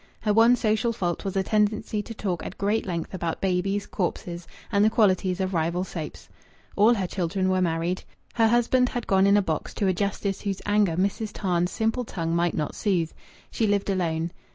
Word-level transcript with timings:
Her 0.21 0.33
one 0.33 0.55
social 0.55 0.93
fault 0.93 1.23
was 1.23 1.35
a 1.37 1.43
tendency 1.43 2.01
to 2.01 2.13
talk 2.15 2.43
at 2.43 2.57
great 2.57 2.87
length 2.87 3.13
about 3.13 3.39
babies, 3.39 3.85
corpses, 3.85 4.47
and 4.71 4.83
the 4.83 4.89
qualities 4.89 5.39
of 5.39 5.53
rival 5.53 5.83
soaps. 5.83 6.27
All 6.75 6.95
her 6.95 7.05
children 7.05 7.49
were 7.49 7.61
married. 7.61 8.01
Her 8.33 8.47
husband 8.47 8.89
had 8.89 9.05
gone 9.05 9.27
in 9.27 9.37
a 9.37 9.43
box 9.43 9.75
to 9.75 9.85
a 9.85 9.93
justice 9.93 10.41
whose 10.41 10.59
anger 10.65 10.95
Mrs. 10.95 11.29
Tam's 11.33 11.69
simple 11.71 12.03
tongue 12.03 12.35
might 12.35 12.55
not 12.55 12.73
soothe. 12.73 13.11
She 13.51 13.67
lived 13.67 13.91
alone. 13.91 14.31